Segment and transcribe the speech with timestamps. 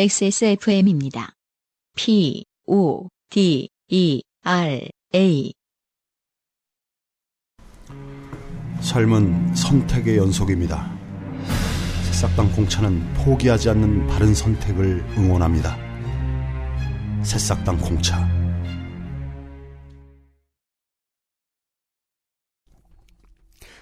[0.00, 1.32] XSFM입니다.
[1.96, 5.52] P, O, D, E, R, A.
[8.80, 10.88] 삶은 선택의 연속입니다.
[12.04, 15.76] 새싹당 공차는 포기하지 않는 바른 선택을 응원합니다.
[17.24, 18.24] 새싹당 공차.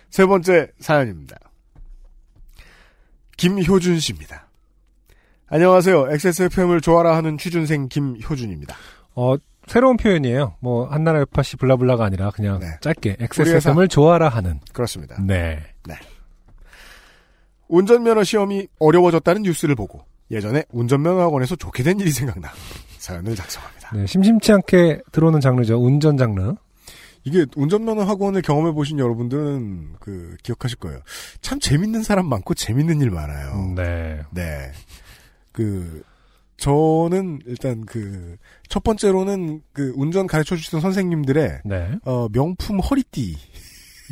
[0.08, 1.36] 세 번째 사연입니다.
[3.36, 4.45] 김효준 씨입니다.
[5.48, 6.08] 안녕하세요.
[6.10, 8.74] XSFM을 좋아라 하는 취준생 김효준입니다.
[9.14, 9.36] 어,
[9.66, 10.56] 새로운 표현이에요.
[10.60, 12.66] 뭐, 한나라 요파시 블라블라가 아니라 그냥 네.
[12.80, 14.60] 짧게 XSFM을 좋아라 하는.
[14.72, 15.16] 그렇습니다.
[15.22, 15.60] 네.
[17.68, 22.48] 운전면허 시험이 어려워졌다는 뉴스를 보고 예전에 운전면허 학원에서 좋게 된 일이 생각나
[22.98, 23.90] 사연을 작성합니다.
[23.92, 25.76] 네, 심심치 않게 들어오는 장르죠.
[25.82, 26.54] 운전 장르.
[27.24, 31.00] 이게 운전면허 학원을 경험해 보신 여러분들은 그 기억하실 거예요.
[31.40, 33.52] 참 재밌는 사람 많고 재밌는 일 많아요.
[33.54, 34.22] 음, 네.
[34.30, 34.70] 네.
[35.56, 36.02] 그
[36.58, 38.36] 저는 일단 그
[38.68, 41.90] 첫 번째로는 그 운전 가르쳐 주시던 선생님들의 네.
[42.04, 43.36] 어 명품 허리띠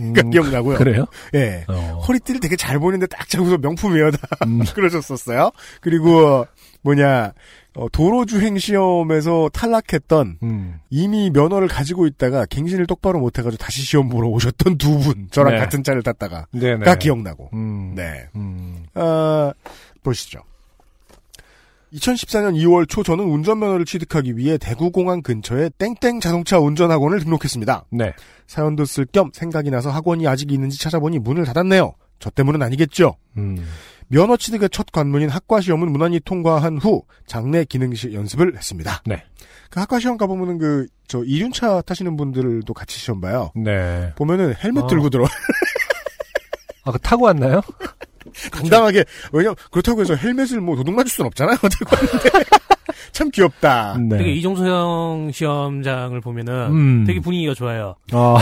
[0.00, 0.76] 음, 가 기억나고요.
[0.76, 1.06] 그래요?
[1.34, 1.64] 예.
[1.68, 2.00] 어.
[2.06, 4.10] 허리띠를 되게 잘 보이는데 딱 잡고서 명품이에요.
[4.12, 5.50] 다 음, 그러셨었어요.
[5.80, 6.46] 그리고
[6.82, 7.32] 뭐냐
[7.76, 10.80] 어, 도로주행 시험에서 탈락했던 음.
[10.90, 15.58] 이미 면허를 가지고 있다가 갱신을 똑바로 못해가지고 다시 시험 보러 오셨던 두 분 저랑 네.
[15.60, 16.84] 같은 차를 탔다가가 네네.
[17.00, 17.94] 기억나고 음.
[17.96, 18.84] 네 음.
[18.94, 19.52] 아,
[20.02, 20.40] 보시죠
[21.94, 28.12] 2014년 2월 초 저는 운전면허를 취득하기 위해 대구공항 근처에 땡땡 자동차 운전학원을 등록했습니다 네.
[28.46, 33.64] 사연도 쓸 겸 생각이 나서 학원이 아직 있는지 찾아보니 문을 닫았네요 저 때문은 아니겠죠 음.
[34.08, 39.02] 면허 취득의 첫 관문인 학과 시험은 무난히 통과한 후 장내 기능시 연습을 했습니다.
[39.06, 39.24] 네.
[39.70, 43.50] 그 학과 시험 가보면은 그, 저, 이륜차 타시는 분들도 같이 시험 봐요.
[43.56, 44.12] 네.
[44.16, 44.86] 보면은 헬멧 어.
[44.86, 45.24] 들고 들어.
[46.84, 47.62] 아, 그 타고 왔나요?
[48.52, 51.56] 당당하게, 왜냐, 그렇다고 해서 헬멧을 뭐 도둑 맞을 순 없잖아요.
[51.62, 52.30] 들고 왔는데.
[53.12, 53.96] 참 귀엽다.
[54.08, 54.18] 네.
[54.18, 57.04] 되게 이종소형 시험장을 보면은 음.
[57.06, 57.94] 되게 분위기가 좋아요.
[58.12, 58.36] 아,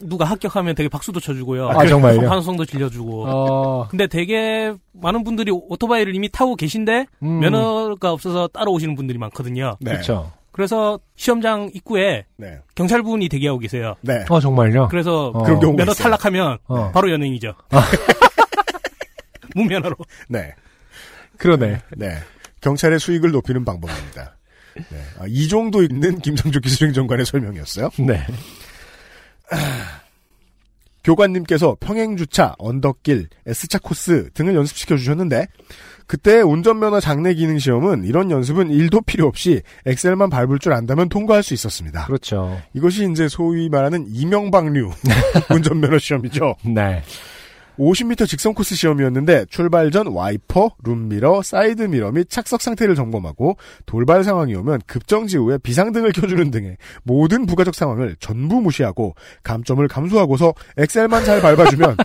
[0.00, 1.70] 누가 합격하면 되게 박수도 쳐주고요.
[1.70, 2.28] 아, 정말요?
[2.28, 3.24] 환호성도 질려주고.
[3.26, 7.40] 어, 근데 되게 많은 분들이 오토바이를 이미 타고 계신데 음.
[7.40, 9.76] 면허가 없어서 따라오시는 분들이 많거든요.
[9.80, 9.92] 네.
[9.92, 10.30] 그렇죠.
[10.52, 12.58] 그래서 시험장 입구에 네.
[12.74, 13.94] 경찰분이 대기하고 계세요.
[14.00, 14.24] 네.
[14.28, 14.88] 어, 정말요?
[14.88, 15.44] 그래서 어.
[15.44, 15.92] 면허.
[15.92, 16.90] 탈락하면 어.
[16.92, 17.54] 바로 연행이죠.
[19.56, 19.96] 무면허로.
[20.28, 20.54] 네.
[21.36, 21.80] 그러네.
[21.96, 22.18] 네.
[22.60, 24.36] 경찰의 수익을 높이는 방법입니다.
[24.74, 25.02] 네.
[25.18, 27.90] 아, 이 정도 있는 김성주 기술행정관의 설명이었어요.
[27.98, 28.24] 네.
[31.04, 35.46] 교관님께서 평행주차, 언덕길, S차 코스 등을 연습시켜 주셨는데
[36.06, 41.42] 그때 운전면허 장내 기능 시험은 이런 연습은 1도 필요 없이 엑셀만 밟을 줄 안다면 통과할
[41.42, 42.06] 수 있었습니다.
[42.06, 42.60] 그렇죠.
[42.74, 44.90] 이것이 이제 소위 말하는 이명박류
[45.54, 46.56] 운전면허 시험이죠.
[46.64, 47.02] 네.
[47.78, 53.56] 50m 직선 코스 시험이었는데 출발 전 와이퍼, 룸미러, 사이드미러 및 착석 상태를 점검하고
[53.86, 60.54] 돌발 상황이 오면 급정지 후에 비상등을 켜주는 등의 모든 부가적 상황을 전부 무시하고 감점을 감수하고서
[60.76, 61.96] 엑셀만 잘 밟아주면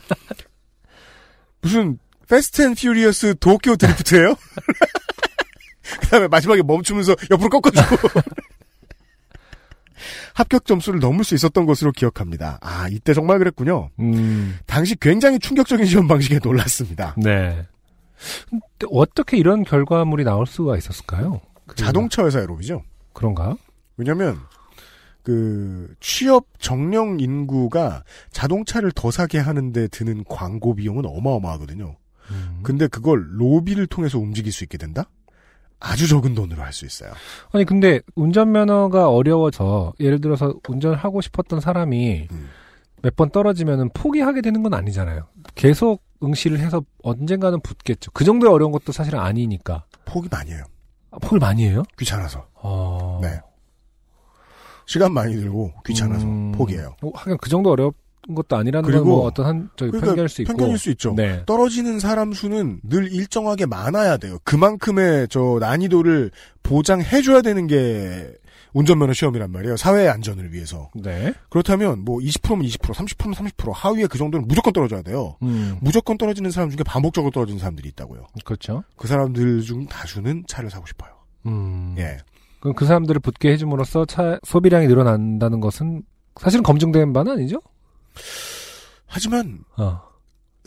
[1.62, 1.98] 무슨
[2.30, 4.36] Fast and Furious Tokyo Drift예요?
[6.02, 7.98] 그 다음에 마지막에 멈추면서 옆으로 꺾어주고
[10.34, 12.58] 합격 점수를 넘을 수 있었던 것으로 기억합니다.
[12.62, 13.90] 아 이때 정말 그랬군요.
[14.00, 14.58] 음.
[14.66, 17.16] 당시 굉장히 충격적인 시험 방식에 놀랐습니다.
[17.18, 17.66] 네.
[18.92, 21.42] 어떻게 이런 결과물이 나올 수가 있었을까요?
[21.66, 22.84] 그- 자동차 회사의 로비죠.
[23.14, 23.56] 그런가?
[23.98, 24.40] 왜냐면
[25.24, 31.96] 그 취업 정령 인구가 자동차를 더 사게 하는데 드는 광고 비용은 어마어마하거든요.
[32.32, 32.60] 음.
[32.64, 35.10] 근데 그걸 로비를 통해서 움직일 수 있게 된다?
[35.84, 37.12] 아주 적은 돈으로 할 수 있어요.
[37.52, 42.50] 아니 근데 운전면허가 어려워서 예를 들어서 운전을 하고 싶었던 사람이 음.
[43.04, 45.28] 몇번 떨어지면은 포기하게 되는 건 아니잖아요.
[45.56, 48.12] 계속 응시를 해서 언젠가는 붙겠죠.
[48.14, 49.84] 그 정도의 어려운 것도 사실은 아니니까.
[50.06, 50.64] 포기 많이 해요.
[51.12, 51.84] 아, 포기를 많이 해요?
[52.00, 52.48] 귀찮아서.
[52.56, 53.20] 어...
[53.22, 53.40] 네.
[54.86, 56.96] 시간 많이 들고 귀찮아서 음, 포기해요.
[57.04, 57.92] 어, 하긴 그 정도 어려운
[58.36, 60.54] 것도 아니라는 그리고 건뭐 어떤 한 저기 그러니까 편견일 수 있고.
[60.54, 61.14] 편견일 수 있죠.
[61.16, 61.44] 네.
[61.46, 64.38] 떨어지는 사람 수는 늘 일정하게 많아야 돼요.
[64.44, 66.32] 그만큼의 저 난이도를
[66.64, 68.34] 보장해 줘야 되는 게
[68.74, 69.78] 운전면허 시험이란 말이에요.
[69.78, 70.90] 사회의 안전을 위해서.
[70.96, 71.34] 네.
[71.50, 75.38] 그렇다면 뭐 20%면 20%, 30%면 30% 하위에 그 정도는 무조건 떨어져야 돼요.
[75.44, 75.78] 음.
[75.82, 78.26] 무조건 떨어지는 사람 중에 반복적으로 떨어지는 사람들이 있다고요.
[78.44, 78.84] 그렇죠.
[78.98, 81.12] 그 사람들 중 다수는 차를 사고 싶어요.
[81.46, 81.96] 음.
[81.98, 82.18] 예.
[82.62, 86.04] 그럼 그 사람들을 붙게 해줌으로써 차 소비량이 늘어난다는 것은
[86.40, 87.62] 사실은 검증된 바는 아니죠?
[89.08, 90.02] 하지만 어.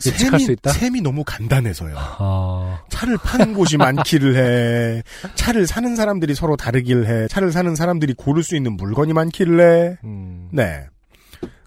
[0.05, 0.71] 예측할 셈이, 있다?
[0.71, 1.95] 셈이 너무 간단해서요.
[1.97, 2.83] 아.
[2.89, 5.03] 차를 파는 곳이 많기를 해.
[5.35, 7.27] 차를 사는 사람들이 서로 다르길 해.
[7.27, 9.97] 차를 사는 사람들이 고를 수 있는 물건이 많기를 해.
[10.03, 10.49] 음.
[10.53, 10.85] 네.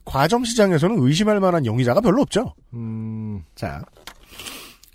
[0.04, 2.54] 과점 시장에서는 의심할 만한 용의자가 별로 없죠.
[2.74, 3.42] 음.
[3.54, 3.82] 자,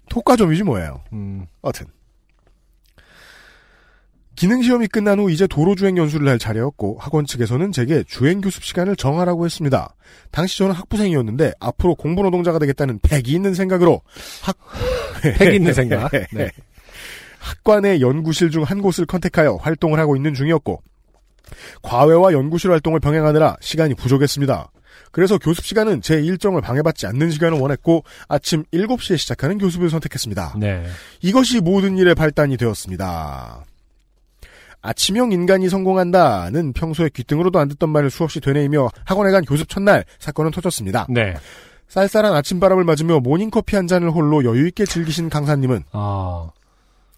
[0.10, 1.02] 토과점이지 뭐예요.
[1.14, 1.46] 음.
[1.62, 1.86] 어튼.
[4.36, 8.64] 기능 시험이 끝난 후 이제 도로 주행 연수를 할 차례였고 학원 측에서는 제게 주행 교습
[8.64, 9.96] 시간을 정하라고 했습니다.
[10.32, 14.02] 당시 저는 학부생이었는데 앞으로 공부 노동자가 되겠다는 패기 있는 생각으로
[14.42, 14.58] 학
[15.38, 16.12] 패기 있는 생각.
[16.32, 16.52] 네.
[17.40, 20.82] 학관의 연구실 중 한 곳을 컨택하여 활동을 하고 있는 중이었고
[21.84, 24.72] 과외와 연구실 활동을 병행하느라 시간이 부족했습니다.
[25.12, 30.56] 그래서 교습 시간은 제 일정을 방해받지 않는 시간을 원했고 아침 7시에 시작하는 교습을 선택했습니다.
[30.60, 30.84] 네.
[31.22, 33.64] 이것이 모든 일의 발단이 되었습니다.
[34.86, 40.52] 아침형 인간이 성공한다는 평소에 귀등으로도 안 듣던 말을 수없이 되뇌이며 학원에 간 교습 첫날 사건은
[40.52, 41.08] 터졌습니다.
[41.10, 41.36] 네.
[41.88, 46.50] 쌀쌀한 아침바람을 맞으며 모닝커피 한 잔을 홀로 여유있게 즐기신 강사님은 아.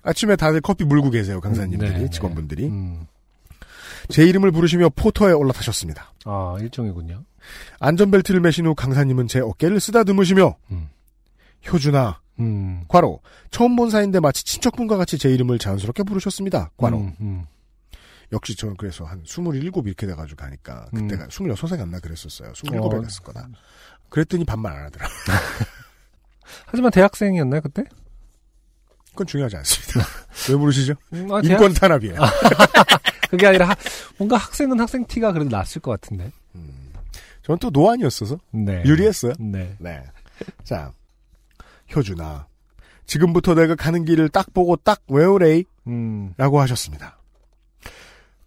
[0.03, 1.41] 아침에 다들 커피 물고 계세요.
[1.41, 2.09] 강사님들이 네, 네.
[2.09, 3.07] 직원분들이 음.
[4.09, 6.13] 제 이름을 부르시며 포터에 올라타셨습니다.
[6.25, 7.23] 아, 일종이군요.
[7.79, 10.89] 안전벨트를 매신 후 강사님은 제 어깨를 쓰다듬으시며 음.
[11.71, 12.83] 효준아 음.
[12.87, 13.19] 과로
[13.51, 16.71] 처음 본 사이인데 마치 친척분과 같이 제 이름을 자연스럽게 부르셨습니다.
[16.77, 17.45] 과로 음, 음.
[18.31, 21.29] 역시 저는 그래서 한 27 이렇게 돼가지고 가니까 그때가 음.
[21.29, 22.51] 26에 갔나 그랬었어요.
[22.53, 23.01] 27에 어.
[23.01, 23.47] 갔을 거다.
[24.09, 25.07] 그랬더니 반말 안 하더라.
[26.65, 27.83] 하지만 대학생이었나요, 그때?
[29.12, 30.07] 그건 중요하지 않습니다.
[30.50, 30.94] 왜 부르시죠?
[31.13, 32.19] 음, 아, 대학- 인권 탄압이에요.
[33.29, 33.75] 그게 아니라 하-
[34.18, 36.31] 뭔가 학생은 학생 티가 그래도 났을 것 같은데.
[37.44, 38.83] 저는 또 노안이었어서 네.
[38.85, 39.33] 유리했어요.
[39.39, 39.75] 네.
[39.79, 40.03] 네.
[40.65, 40.91] 자,
[41.95, 42.45] 효준아.
[43.06, 45.63] 지금부터 내가 가는 길을 딱 보고 딱 외우레이.
[45.88, 46.33] 음.
[46.38, 47.18] 라고 하셨습니다.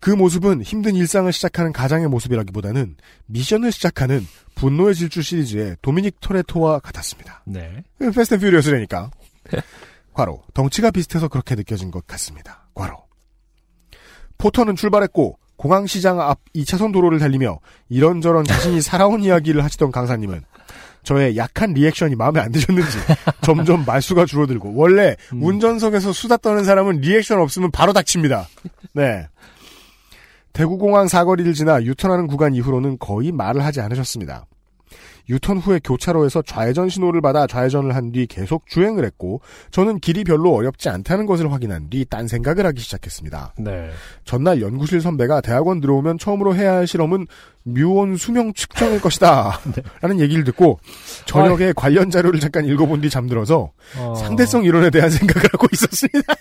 [0.00, 7.42] 그 모습은 힘든 일상을 시작하는 가장의 모습이라기보다는 미션을 시작하는 분노의 질주 시리즈의 도미닉 토레토와 같았습니다.
[7.46, 7.82] 네.
[7.98, 9.10] Fast and Furious라니까.
[10.14, 10.42] 괄호.
[10.54, 12.66] 덩치가 비슷해서 그렇게 느껴진 것 같습니다.
[12.74, 13.04] 괄호.
[14.38, 17.58] 포터는 출발했고 공항시장 앞 2차선 도로를 달리며
[17.90, 20.42] 이런저런 자신이 살아온 이야기를 하시던 강사님은
[21.02, 22.98] 저의 약한 리액션이 마음에 안 드셨는지
[23.42, 25.42] 점점 말수가 줄어들고 원래 음.
[25.42, 28.48] 운전석에서 수다 떠는 사람은 리액션 없으면 바로 닥칩니다.
[28.94, 29.26] 네.
[30.52, 34.46] 대구공항 사거리를 지나 유턴하는 구간 이후로는 거의 말을 하지 않으셨습니다.
[35.28, 40.52] 유턴 후에 교차로에서 좌회전 신호를 받아 좌회전을 한 뒤 계속 주행을 했고 저는 길이 별로
[40.52, 43.54] 어렵지 않다는 것을 확인한 뒤 딴 생각을 하기 시작했습니다.
[43.58, 43.90] 네.
[44.24, 47.28] 전날 연구실 선배가 대학원 들어오면 처음으로 해야 할 실험은
[47.62, 49.60] 뮤온 수명 측정일 것이다.
[50.02, 50.80] 라는 얘기를 듣고
[51.26, 56.34] 저녁에 관련 자료를 잠깐 읽어본 뒤 잠들어서 어, 상대성 이론에 대한 생각을 하고 있었습니다.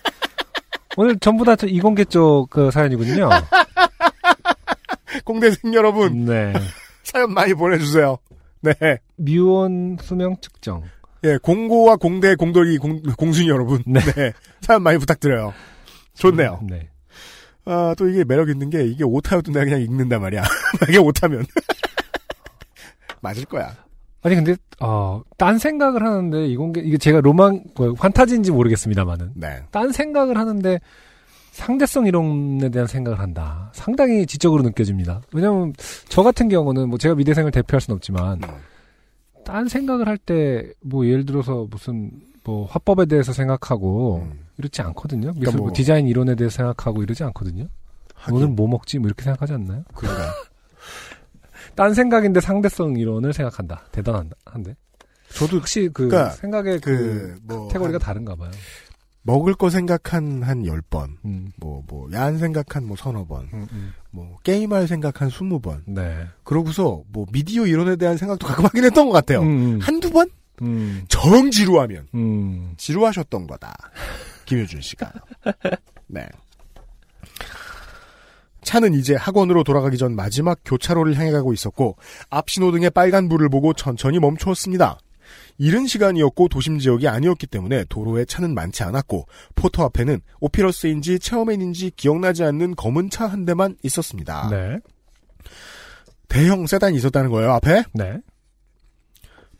[0.98, 3.30] 오늘 전부 다저 이공계 쪽 그 사연이군요.
[5.26, 6.54] 공대생 여러분 네.
[7.04, 8.18] 사연 많이 보내주세요.
[8.62, 8.74] 네.
[9.16, 10.84] 뮤온 수명 측정.
[11.24, 13.84] 예, 공고와 공대 공돌이 공, 공순이 여러분.
[13.86, 14.00] 네.
[14.00, 14.34] 네.
[14.62, 15.54] 사연 많이 부탁드려요.
[16.16, 16.62] 좋네요.
[16.70, 16.90] 네.
[17.66, 20.44] 아, 또 이게 매력 있는 게 이게 오타여도 내가 그냥 읽는단 말이야.
[20.82, 21.46] 만약에 오타면.
[23.22, 23.76] 맞을 거야.
[24.22, 29.62] 아니 근데 어, 딴 생각을 하는데 이공계 이게 제가 로망 뭐, 환타지인지 모르겠습니다만은 네.
[29.72, 30.80] 딴 생각을 하는데
[31.52, 33.72] 상대성 이론에 대한 생각을 한다.
[33.74, 35.22] 상당히 지적으로 느껴집니다.
[35.34, 35.74] 왜냐하면
[36.08, 38.50] 저 같은 경우는 뭐 제가 미대생을 대표할 수는 없지만 음.
[39.46, 42.12] 딴 생각을 할 때 뭐 예를 들어서 무슨
[42.44, 44.40] 뭐 화법에 대해서 생각하고 음.
[44.58, 45.30] 이렇지 않거든요.
[45.30, 47.68] 미술 그러니까 뭐 뭐- 디자인 이론에 대해서 생각하고 이러지 않거든요.
[48.16, 49.84] 하긴, 오늘 뭐 먹지 뭐 이렇게 생각하지 않나요?
[49.94, 50.30] 그런가요?
[51.76, 53.84] 딴 생각인데 상대성 이론을 생각한다.
[53.92, 54.36] 대단한데.
[54.46, 54.76] 한데.
[55.34, 57.68] 저도 혹시 그 그러니까 생각의 그, 그, 뭐.
[57.68, 58.52] 카테고리가 한- 다른가 봐요.
[59.30, 61.10] 먹을 거 생각한 한 10번.
[61.24, 61.52] 음.
[61.58, 63.48] 뭐, 뭐, 야한 생각한 뭐 서너 번.
[63.54, 63.94] 음, 음.
[64.10, 65.82] 뭐, 게임할 생각한 20번.
[65.86, 66.26] 네.
[66.44, 69.42] 그러고서 뭐, 미디어 이론에 대한 생각도 가끔 하긴 했던 것 같아요.
[69.42, 70.30] 음, 한두 번?
[70.64, 72.08] 음, 정 지루하면.
[72.16, 72.74] 음.
[72.78, 73.76] 지루하셨던 거다.
[74.46, 75.14] 김효준 씨가.
[76.08, 76.28] 네.
[78.64, 81.98] 차는 이제 학원으로 돌아가기 전 마지막 교차로를 향해 가고 있었고
[82.30, 84.98] 앞 신호등의 빨간 불을 보고 천천히 멈추었습니다.
[85.58, 92.44] 이른 시간이었고 도심 지역이 아니었기 때문에 도로에 차는 많지 않았고 포터 앞에는 오피러스인지 체어맨인지 기억나지
[92.44, 94.50] 않는 검은 차 한 대만 있었습니다.
[94.50, 94.78] 네.
[96.28, 97.84] 대형 세단이 있었다는 거예요 앞에.
[97.94, 98.18] 네.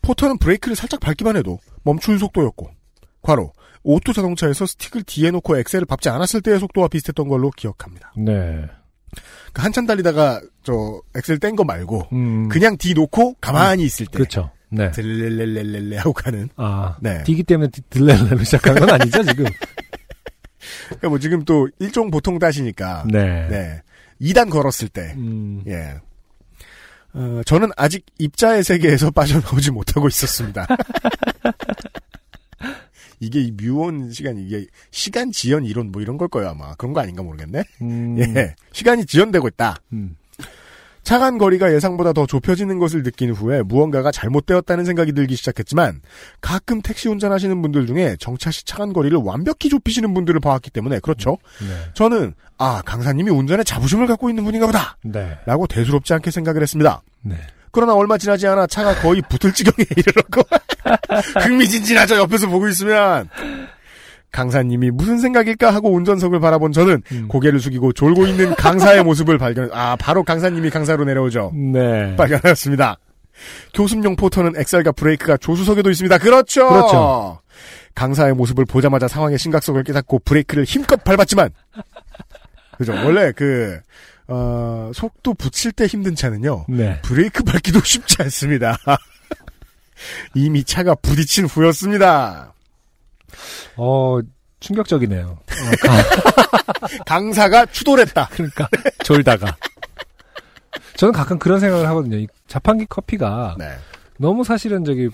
[0.02, 2.70] 포터는 브레이크를 살짝 밟기만 해도 멈출 속도였고
[3.22, 8.12] 괄호 오토 자동차에서 스틱을 뒤에 놓고 엑셀을 밟지 않았을 때의 속도와 비슷했던 걸로 기억합니다.
[8.16, 8.66] 네.
[9.12, 12.48] 그러니까 한참 달리다가 저 엑셀 뗀 거 말고 음.
[12.48, 14.50] 그냥 뒤 놓고 가만히 있을 때 그렇죠.
[14.70, 14.90] 네.
[14.92, 16.96] 들렐렐렐렐레 하고 가는 아.
[17.00, 17.22] 네.
[17.24, 19.44] 디기 때문에 들레레로 시작하는 건 아니죠, 지금?
[20.86, 23.48] 그러니까 뭐 지금 또 일종 보통 따시니까 네.
[23.48, 23.82] 네
[24.20, 25.62] 2단 걸었을 때 음.
[25.66, 25.94] 예.
[27.12, 30.66] 어, 저는 아직 입자의 세계에서 빠져나오지 못하고 있었습니다.
[33.22, 37.00] 이게 이 뮤온 시간 이게 시간 지연 이론 뭐 이런 걸 거예요 아마 그런 거
[37.00, 37.64] 아닌가 모르겠네.
[37.82, 38.18] 음.
[38.18, 39.76] 예, 시간이 지연되고 있다.
[39.92, 40.16] 음.
[41.02, 46.00] 차간 거리가 예상보다 더 좁혀지는 것을 느낀 후에 무언가가 잘못되었다는 생각이 들기 시작했지만
[46.40, 51.38] 가끔 택시 운전하시는 분들 중에 정차 시 차간 거리를 완벽히 좁히시는 분들을 봐왔기 때문에 그렇죠.
[51.60, 51.90] 네.
[51.94, 55.38] 저는 아 강사님이 운전에 자부심을 갖고 있는 분인가 보다 네.
[55.46, 57.02] 라고 대수롭지 않게 생각을 했습니다.
[57.22, 57.36] 네.
[57.72, 60.42] 그러나 얼마 지나지 않아 차가 거의 붙을 지경에 이르렀고
[61.40, 63.28] 흥미진진하죠 옆에서 보고 있으면
[64.32, 67.28] 강사님이 무슨 생각일까 하고 운전석을 바라본 저는 음.
[67.28, 72.14] 고개를 숙이고 졸고 있는 강사의 모습을 발견 아 바로 강사님이 강사로 내려오죠 네.
[72.16, 72.96] 발견하였습니다
[73.74, 77.40] 교습용 포터는 엑셀과 브레이크가 조수석에도 있습니다 그렇죠 그렇죠.
[77.94, 81.50] 강사의 모습을 보자마자 상황의 심각성을 깨닫고 브레이크를 힘껏 밟았지만
[82.78, 83.80] 그죠 원래 그
[84.28, 87.00] 어, 속도 붙일 때 힘든 차는요 네.
[87.02, 88.76] 브레이크 밟기도 쉽지 않습니다.
[90.34, 92.54] 이미 차가 부딪힌 후였습니다.
[93.76, 94.18] 어,
[94.60, 95.26] 충격적이네요.
[95.26, 95.40] 어,
[95.86, 98.28] 가- 강사가 추돌했다.
[98.32, 98.68] 그러니까
[99.04, 99.56] 졸다가.
[100.96, 102.16] 저는 가끔 그런 생각을 하거든요.
[102.18, 103.70] 이 자판기 커피가 네,
[104.18, 105.08] 너무 사실은 저기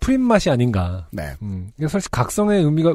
[0.00, 1.06] 프린 맛이 아닌가.
[1.10, 1.34] 네.
[1.42, 1.70] 음.
[1.78, 2.94] 이게 사실 각성의 의미가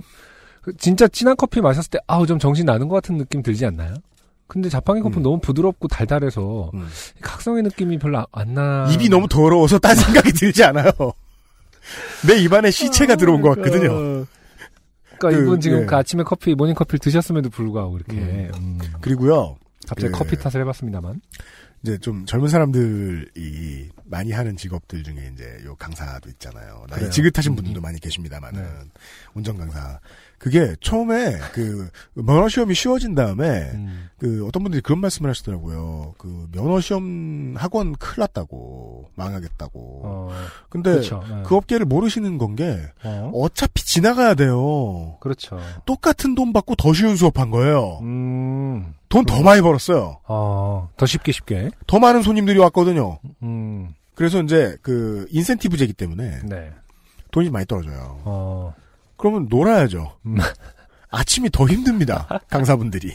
[0.62, 3.94] 그 진짜 진한 커피 마셨을 때 아우 좀 정신 나는 것 같은 느낌 들지 않나요?
[4.48, 5.24] 근데 자판기 커피는 음.
[5.24, 6.88] 너무 부드럽고 달달해서 음.
[7.22, 8.88] 각성의 느낌이 별로 아- 안 나.
[8.92, 10.92] 입이 너무 더러워서 딴 생각이 들지 않아요.
[12.28, 14.26] 내 입안에 시체가 들어온 것 같거든요.
[15.28, 15.86] 어, 그러니까 그, 이분 지금 예.
[15.86, 18.18] 그 아침에 커피 모닝 커피를 드셨음에도 불구하고 이렇게
[18.58, 18.80] 음.
[19.02, 21.22] 그리고요, 갑자기 그- 커피 탓을 해봤습니다만.
[21.84, 26.86] 이제 좀 젊은 사람들이 많이 하는 직업들 중에 이제 요 강사도 있잖아요.
[26.90, 27.10] 나이.
[27.10, 27.56] 지긋하신 음.
[27.56, 28.70] 분들도 많이 계십니다만은 네.
[29.34, 30.00] 운전 강사.
[30.42, 34.10] 그게 처음에 그 면허 시험이 쉬워진 다음에 음.
[34.18, 36.16] 그 어떤 분들이 그런 말씀을 하시더라고요.
[36.18, 40.02] 그 면허 시험 학원 큰일 났다고 망하겠다고.
[40.04, 40.30] 어,
[40.68, 41.24] 근데 그렇죠.
[41.30, 41.44] 네.
[41.46, 43.32] 그 업계를 모르시는 건게 어?
[43.36, 45.18] 어차피 지나가야 돼요.
[45.20, 45.60] 그렇죠.
[45.86, 48.00] 똑같은 돈 받고 더 쉬운 수업한 거예요.
[48.02, 48.96] 음.
[49.10, 50.22] 돈더 많이 벌었어요.
[50.28, 51.70] 어, 더 쉽게 쉽게.
[51.86, 53.20] 더 많은 손님들이 왔거든요.
[53.44, 53.94] 음.
[54.16, 56.72] 그래서 이제 그 인센티브제기 때문에 네.
[57.30, 58.22] 돈이 많이 떨어져요.
[58.26, 58.74] 어.
[59.22, 60.18] 그러면 놀아야죠.
[60.26, 60.38] 음.
[61.12, 62.28] 아침이 더 힘듭니다.
[62.50, 63.12] 강사분들이.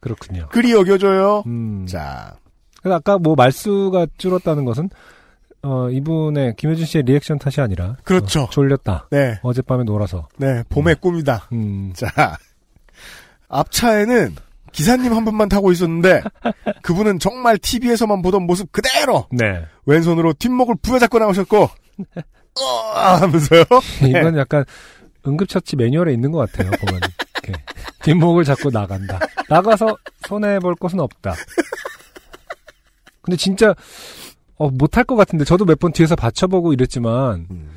[0.00, 0.48] 그렇군요.
[0.50, 1.42] 그리 여겨져요.
[1.46, 1.86] 음.
[1.86, 2.36] 자,
[2.80, 4.90] 그래서 아까 뭐 말수가 줄었다는 것은
[5.62, 8.42] 어 이분의 김효준 씨의 리액션 탓이 아니라 그렇죠.
[8.42, 9.08] 어, 졸렸다.
[9.10, 10.28] 네, 어젯밤에 놀아서.
[10.36, 11.48] 네, 봄의 꿈이다.
[11.52, 11.92] 음.
[11.94, 12.08] 자,
[13.48, 14.34] 앞차에는
[14.72, 16.22] 기사님 한 분만 타고 있었는데
[16.82, 19.64] 그분은 정말 TV에서만 보던 모습 그대로 네.
[19.86, 21.68] 왼손으로 뒷목을 부여잡고 나오셨고
[22.60, 23.64] 어 하면서요.
[24.08, 24.64] 이건 약간
[25.26, 26.70] 응급처치 매뉴얼에 있는 것 같아요.
[26.72, 27.00] 보면
[27.44, 27.62] 이렇게
[28.02, 29.18] 뒷목을 잡고 나간다.
[29.48, 29.96] 나가서
[30.28, 31.34] 손해 볼 것은 없다.
[33.22, 33.74] 근데 진짜
[34.56, 37.70] 어, 못할 것 같은데 저도 몇 번 뒤에서 받쳐보고 이랬지만 음.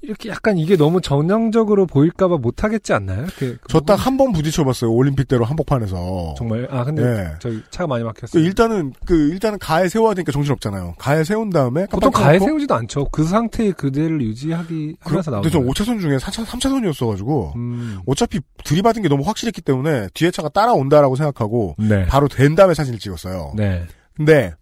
[0.00, 3.22] 이렇게 약간 이게 너무 전형적으로 보일까봐 못하겠지 않나요?
[3.24, 6.34] 이렇게 저딱 한 번 부딪혀봤어요 올림픽대로 한복판에서.
[6.36, 7.32] 정말 아 근데 네.
[7.40, 8.42] 저기 차가 많이 그 막혔어요.
[8.44, 10.94] 일단은 그 일단은 가에 세워야 되니까 정신 없잖아요.
[10.98, 13.06] 가에 세운 다음에 보통 가에 세우지도 않죠.
[13.10, 18.00] 그 상태의 그대를 유지하기 하면서 근데 저 나오는 5차선 중에 4차, 3차선이었어가지고 음.
[18.06, 22.06] 어차피 들이받은 게 너무 확실했기 때문에 뒤에 차가 따라온다라고 생각하고 네.
[22.06, 23.52] 바로 된 다음에 사진을 찍었어요.
[23.56, 23.84] 네.
[24.16, 24.54] 근데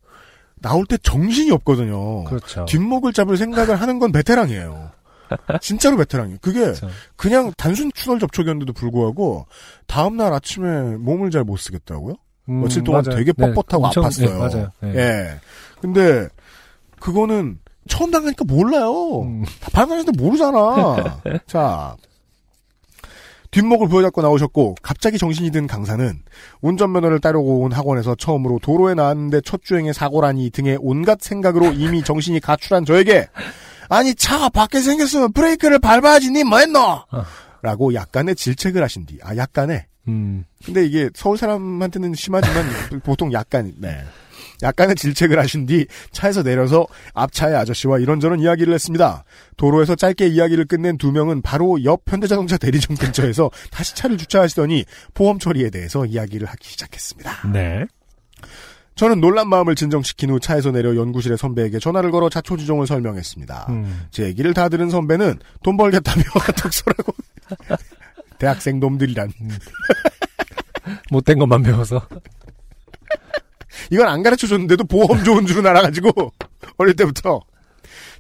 [0.63, 2.25] 나올 때 정신이 없거든요.
[2.25, 2.65] 그렇죠.
[2.67, 4.91] 뒷목을 잡을 생각을 하는 건 베테랑이에요.
[5.61, 6.39] 진짜로 베테랑이에요.
[6.41, 6.73] 그게.
[7.17, 9.47] 그냥 단순 추월 접촉이었는데도 불구하고
[9.87, 12.15] 다음 날 아침에 몸을 잘 못 쓰겠더라고요.
[12.49, 13.19] 음, 며칠 동안 맞아요.
[13.19, 14.27] 되게 뻣뻣하고 엄청- 아팠어요.
[14.27, 14.71] 네, 맞아요.
[14.81, 14.93] 네.
[14.97, 15.41] 예.
[15.81, 16.29] 근데
[17.01, 19.23] 그거는 처음 당하니까 몰라요.
[19.23, 19.45] 음.
[19.61, 21.21] 다 반응하는데 모르잖아.
[21.47, 21.97] 자.
[23.53, 26.19] 뒷목을 부여잡고 나오셨고 갑자기 정신이 든 강사는
[26.61, 32.41] 운전면허를 따려고 온 학원에서 처음으로 도로에 나왔는데 첫 주행에 사고라니 등의 온갖 생각으로 이미 정신이
[32.41, 33.29] 가출한 저에게
[33.89, 37.05] 아니 차가 밖에 생겼으면 브레이크를 밟아야지 니 뭐했노?
[37.63, 40.45] 라고 약간의 질책을 하신 뒤 아 약간의 음.
[40.65, 42.65] 근데 이게 서울 사람한테는 심하지만
[43.05, 44.05] 보통 약간 네.
[44.63, 49.25] 약간의 질책을 하신 뒤 차에서 내려서 앞차의 아저씨와 이런저런 이야기를 했습니다.
[49.57, 55.39] 도로에서 짧게 이야기를 끝낸 두 명은 바로 옆 현대자동차 대리점 근처에서 다시 차를 주차하시더니 보험
[55.39, 57.51] 처리에 대해서 이야기를 하기 시작했습니다.
[57.53, 57.85] 네.
[58.97, 63.67] 저는 놀란 마음을 진정시킨 후 차에서 내려 연구실의 선배에게 전화를 걸어 자초지종을 설명했습니다.
[63.69, 64.07] 음.
[64.11, 66.23] 제 얘기를 다 들은 선배는 돈 벌겠다며
[66.63, 67.13] 톡소라고
[68.39, 69.31] 대학생 놈들이란
[71.11, 72.07] 못된 것만 배워서.
[73.91, 76.33] 이건 안 가르쳐 줬는데도 보험 좋은 줄은 알아가지고
[76.79, 77.41] 어릴 때부터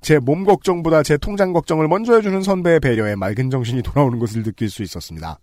[0.03, 4.69] 제 몸 걱정보다 제 통장 걱정을 먼저 해주는 선배의 배려에 맑은 정신이 돌아오는 것을 느낄
[4.69, 5.39] 수 있었습니다.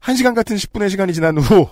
[0.00, 1.68] 한 시간 같은 10분의 시간이 지난 후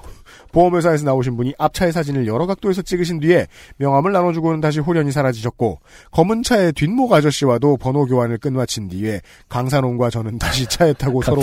[0.53, 5.81] 보험회사에서 나오신 분이 앞차의 사진을 여러 각도에서 찍으신 뒤에 명함을 나눠주고는 다시 홀연히 사라지셨고
[6.13, 11.41] 검은 차의 뒷목 아저씨와도 번호 교환을 끝마친 뒤에 강산홍과 저는 다시 차에 타고 서로?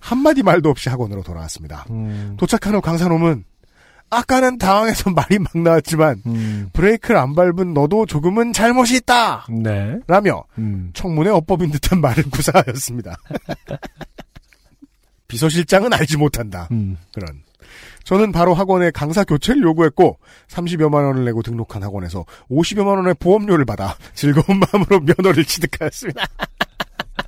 [0.00, 1.84] 한마디 말도 없이 학원으로 돌아왔습니다.
[1.90, 2.36] 음.
[2.38, 3.44] 도착한 후 강산홈은
[4.12, 6.68] 아까는 당황해서 말이 막 나왔지만 음.
[6.74, 9.46] 브레이크를 안 밟은 너도 조금은 잘못이 있다.
[9.48, 9.98] 네.
[10.06, 10.90] 라며 음.
[10.92, 13.16] 청문회 어법인 듯한 말을 구사하였습니다.
[15.32, 16.68] 비서실장은 알지 못한다.
[16.72, 16.96] 음.
[17.14, 17.42] 그런.
[18.04, 23.96] 저는 바로 학원에 강사 교체를 요구했고 30여만 원을 내고 등록한 학원에서 50여만 원의 보험료를 받아
[24.14, 26.20] 즐거운 마음으로 면허를 취득하였습니다.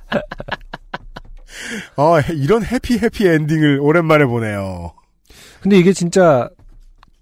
[1.97, 4.93] 어, 이런 해피 해피 엔딩을 오랜만에 보네요.
[5.61, 6.47] 근데 이게 진짜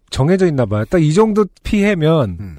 [0.09, 0.83] 정해져 있나 봐요.
[0.85, 2.57] 딱 이 정도 피해면 음.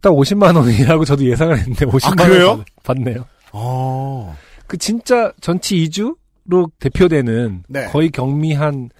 [0.00, 2.48] 딱 50만 원이라고 저도 예상을 했는데 50만 아?
[2.48, 3.26] 원 받- 받네요.
[3.52, 4.36] 어.
[4.66, 7.86] 그 진짜 전치 2주 로 대표되는 네.
[7.88, 8.90] 거의 경미한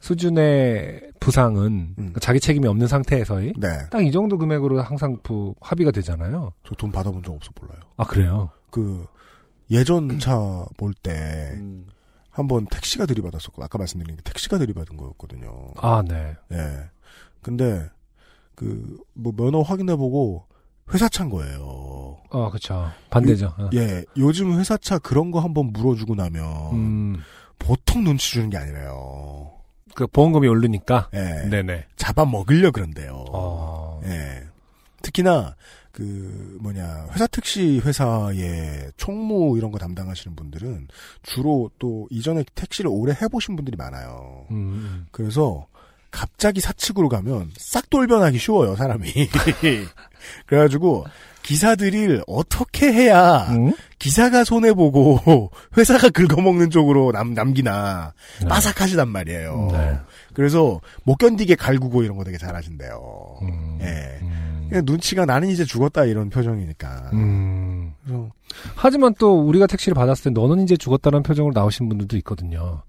[0.00, 2.12] 수준의 부상은 음.
[2.20, 3.68] 자기 책임이 없는 상태에서의 네.
[3.90, 6.52] 딱이 정도 금액으로 항상 부, 합의가 되잖아요.
[6.64, 7.80] 저 돈 받아본 적 없어 몰라요.
[7.96, 8.50] 아 그래요?
[8.70, 9.06] 그
[9.70, 11.60] 예전 차몰때
[12.30, 15.68] 한번 택시가 들이받았었고 아까 말씀드린 게 택시가 들이받은 거였거든요.
[15.76, 16.34] 아 네.
[16.52, 16.90] 예.
[17.42, 17.88] 근데
[18.54, 20.46] 그 뭐 면허 확인해보고
[20.92, 22.18] 회사 차인 거예요.
[22.30, 22.90] 어 그렇죠.
[23.10, 23.52] 반대죠.
[23.58, 23.70] 어.
[23.74, 27.16] 예, 요즘 회사차 그런 거 한번 물어주고 나면 음,
[27.58, 29.50] 보통 눈치 주는 게 아니래요.
[29.94, 31.10] 그 보험금이 오르니까.
[31.14, 31.86] 예, 네네.
[31.96, 33.24] 잡아 먹으려 그런데요.
[33.32, 34.00] 어.
[34.04, 34.44] 예,
[35.02, 35.56] 특히나
[35.92, 40.86] 그 뭐냐 회사 택시 회사의 총무 이런 거 담당하시는 분들은
[41.22, 44.46] 주로 또 이전에 택시를 오래 해보신 분들이 많아요.
[44.52, 45.66] 음, 그래서
[46.10, 49.12] 갑자기 사측으로 가면 싹 돌변하기 쉬워요 사람이.
[50.46, 51.06] 그래가지고
[51.42, 53.72] 기사들을 어떻게 해야 음?
[53.98, 58.48] 기사가 손해 보고 회사가 긁어먹는 쪽으로 남 남기나 네.
[58.48, 59.68] 빠삭하시단 말이에요.
[59.72, 59.98] 네.
[60.34, 63.38] 그래서 못 견디게 갈구고 이런 거 되게 잘하신대요.
[63.42, 64.18] 음, 예.
[64.22, 64.70] 음.
[64.84, 67.10] 눈치가 나는 이제 죽었다 이런 표정이니까.
[67.14, 67.94] 음.
[68.04, 68.30] 그래서
[68.76, 72.82] 하지만 또 우리가 택시를 받았을 때 너는 이제 죽었다는 표정으로 나오신 분들도 있거든요.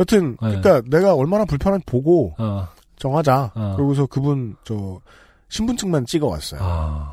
[0.00, 0.58] 여튼 네.
[0.60, 2.68] 그러니까 내가 얼마나 불편한지 보고 어.
[2.96, 3.52] 정하자.
[3.54, 3.74] 어.
[3.76, 5.00] 그러고서 그분 저
[5.48, 6.60] 신분증만 찍어 왔어요.
[6.62, 7.12] 아.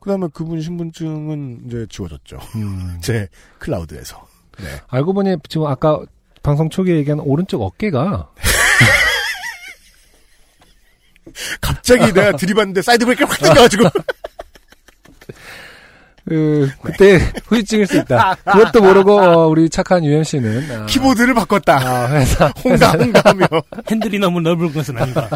[0.00, 2.38] 그다음에 그분 신분증은 이제 지워졌죠.
[2.56, 2.98] 음.
[3.02, 4.26] 제 클라우드에서.
[4.58, 4.66] 네.
[4.88, 6.00] 알고 보니 지금 아까
[6.42, 8.30] 방송 초기에 얘기한 오른쪽 어깨가
[11.60, 13.84] 갑자기 내가 들이받는데 사이드 브레이크를 확 당겨가지고
[16.28, 18.34] 그 그때 후유증일 수 있다.
[18.44, 21.76] 그것도 모르고 어, 우리 착한 유현 씨는 아, 키보드를 바꿨다.
[21.78, 23.46] 아, 회사 홍가 홍가하며
[23.90, 25.28] 핸들이 너무 넓은 것은 아닌가.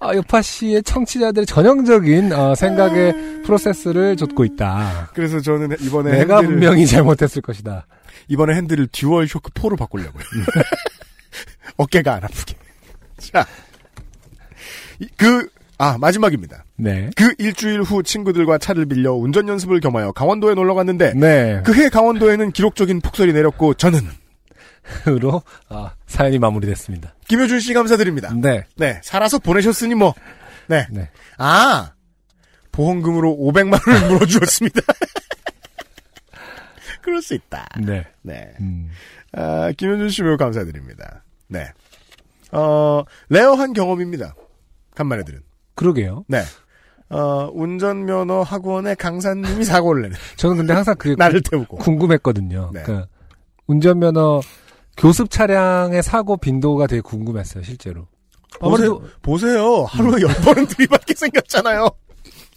[0.00, 5.10] 아, 요파시의 청취자들의 전형적인 어, 생각의 프로세스를 좇고 있다.
[5.14, 7.86] 그래서 저는 이번에 내가 핸들을, 분명히 잘못했을 것이다.
[8.28, 10.22] 이번에 핸들을 듀얼 쇼크 4로 바꾸려고요.
[11.76, 12.54] 어깨가 안 아프게.
[13.18, 13.46] 자,
[14.98, 16.64] 이- 그, 아, 마지막입니다.
[16.76, 17.10] 네.
[17.16, 21.62] 그 일주일 후 친구들과 차를 빌려 운전 연습을 겸하여 강원도에 놀러 갔는데, 네.
[21.64, 24.00] 그해 강원도에는 기록적인 폭설이 내렸고, 저는
[25.08, 27.14] 으로 아, 사연이 마무리됐습니다.
[27.26, 28.32] 김효준 씨 감사드립니다.
[28.34, 28.64] 네.
[28.76, 30.14] 네, 살아서 보내셨으니 뭐,
[30.68, 30.86] 네.
[30.90, 31.10] 네.
[31.38, 31.92] 아,
[32.72, 34.80] 보험금으로 500만 원을 물어주었습니다.
[37.02, 37.66] 그럴 수 있다.
[37.80, 38.06] 네.
[38.22, 38.54] 네.
[38.60, 38.90] 음.
[39.32, 41.24] 아, 김현준 씨 매우 감사드립니다.
[41.48, 41.66] 네.
[42.52, 44.34] 어, rare한 경험입니다.
[44.94, 45.40] 간만에 들은.
[45.74, 46.24] 그러게요.
[46.28, 46.42] 네.
[47.10, 50.16] 어, 운전면허 학원의 강사님이 사고를 내는.
[50.36, 51.76] 저는 근데 항상 그게 나를 태우고.
[51.78, 52.70] 궁금했거든요.
[52.72, 52.82] 네.
[52.82, 53.04] 그
[53.66, 54.40] 운전면허
[54.96, 58.06] 교습 차량의 사고 빈도가 되게 궁금했어요, 실제로.
[58.60, 59.00] 보세요.
[59.22, 59.82] 보세요.
[59.84, 61.88] 하루에 열 번은 들이받게 생겼잖아요.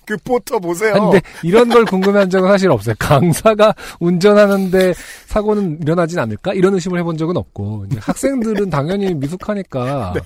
[0.05, 0.93] 그 포터 보세요.
[0.93, 2.95] 아니, 근데 이런 걸 궁금해한 적은 사실 없어요.
[2.97, 4.93] 강사가 운전하는데
[5.25, 6.53] 사고는 일어나진 않을까?
[6.53, 10.21] 이런 의심을 해본 적은 없고 학생들은 당연히 미숙하니까 네.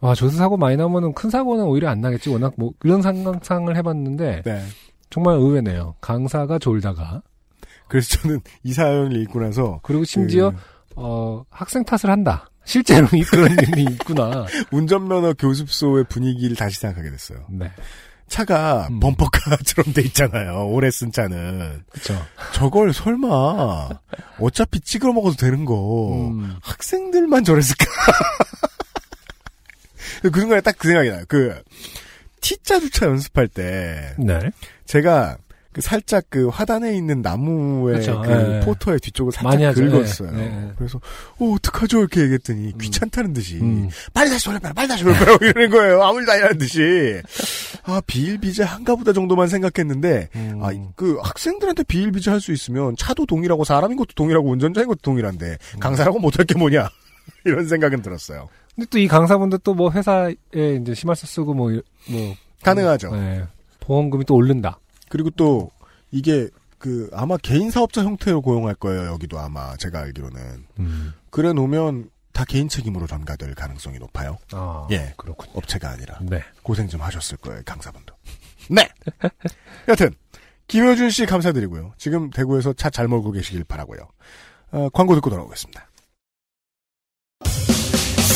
[0.00, 2.30] 와 조수 사고 많이 나면은 큰 사고는 오히려 안 나겠지.
[2.30, 4.62] 워낙 뭐 이런 상상을 해봤는데 네.
[5.10, 5.94] 정말 의외네요.
[6.00, 7.22] 강사가 졸다가
[7.88, 10.56] 그래서 저는 이 사연을 읽고 나서 그리고 심지어 그
[10.96, 12.48] 어, 학생 탓을 한다.
[12.64, 14.44] 실제로 이- 그런 일이 있구나.
[14.70, 17.38] 운전면허 교습소의 분위기를 다시 생각하게 됐어요.
[17.48, 17.70] 네,
[18.28, 19.00] 차가 음.
[19.00, 20.66] 범퍼카처럼 돼 있잖아요.
[20.68, 21.84] 오래 쓴 차는.
[21.90, 22.14] 그렇죠.
[22.52, 23.88] 저걸 설마
[24.38, 27.86] 어차피 찍어 먹어도 되는 거 음, 학생들만 저랬을까?
[30.22, 31.24] 그 순간에 딱 그 생각이 나요.
[31.28, 31.54] 그
[32.40, 34.50] T자 주차 연습할 때 네.
[34.86, 35.38] 제가
[35.72, 38.60] 그 살짝 그 화단에 있는 나무의 그쵸, 그 예, 예.
[38.60, 39.52] 포터의 뒤쪽을 살짝.
[39.90, 40.30] 긁었어요.
[40.38, 40.72] 예, 예.
[40.78, 40.98] 그래서
[41.38, 43.88] 어 어떡하죠 이렇게 얘기했더니 귀찮다는 듯이 음.
[44.14, 46.02] 빨리 다시 돌려봐라 빨리 다시 돌려봐라 이러는 거예요.
[46.02, 47.20] 아무 일도 아니라는 듯이
[47.84, 50.58] 아 비일비재 한가 보다 정도만 생각했는데 음.
[50.62, 55.58] 아, 그 학생들한테 비일비재 할 수 있으면 차도 동일하고 사람인 것도 동일하고 운전자인 것도 동일한데
[55.74, 55.80] 음.
[55.80, 56.88] 강사라고 못할 게 뭐냐
[57.44, 58.48] 이런 생각은 들었어요.
[58.74, 60.34] 근데 또 이 강사분들 또뭐 회사에
[60.80, 62.34] 이제 심할서 쓰고 뭐, 이- 뭐.
[62.62, 63.10] 가능하죠.
[63.14, 63.44] 네.
[63.80, 64.78] 보험금이 또 오른다.
[65.08, 65.70] 그리고 또
[66.10, 69.06] 이게 그 아마 개인 사업자 형태로 고용할 거예요.
[69.06, 71.12] 여기도 아마 제가 알기로는 음.
[71.30, 74.38] 그래 놓으면 다 개인 책임으로 전가될 가능성이 높아요.
[74.52, 75.12] 아, 예.
[75.16, 75.50] 그렇군요.
[75.54, 76.18] 업체가 아니라.
[76.22, 76.40] 네.
[76.62, 78.14] 고생 좀 하셨을 거예요, 강사분도.
[78.70, 78.88] 네!
[79.88, 80.10] 여튼,
[80.68, 81.94] 김효준 씨 감사드리고요.
[81.98, 84.00] 지금 대구에서 차 잘 몰고 계시길 바라고요.
[84.70, 85.87] 어, 광고 듣고 돌아오겠습니다.